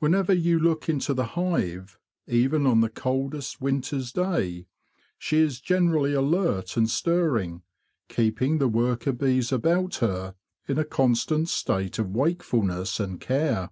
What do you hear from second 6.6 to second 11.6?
and stirring, keeping the worker bees about her in a constant